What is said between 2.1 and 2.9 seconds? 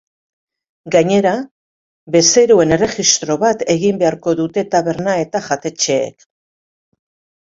bezeroen